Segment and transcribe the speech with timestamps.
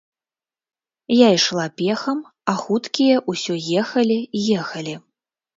[1.17, 3.53] Я ішла пехам, а хуткія ўсё
[3.83, 4.19] ехалі,
[4.65, 4.99] ехалі.